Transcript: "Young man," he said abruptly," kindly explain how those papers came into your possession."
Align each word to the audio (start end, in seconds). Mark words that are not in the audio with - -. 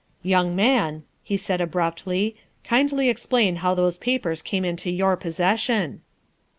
"Young 0.23 0.55
man," 0.55 1.03
he 1.21 1.37
said 1.37 1.61
abruptly," 1.61 2.35
kindly 2.63 3.07
explain 3.07 3.57
how 3.57 3.75
those 3.75 3.99
papers 3.99 4.41
came 4.41 4.65
into 4.65 4.89
your 4.89 5.15
possession." 5.15 6.01